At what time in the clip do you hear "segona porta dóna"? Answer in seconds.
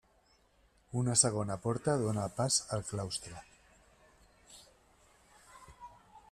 1.23-2.23